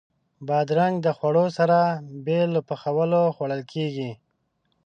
[0.47, 1.79] بادرنګ د خوړو سره
[2.25, 4.11] بې له پخولو خوړل کېږي.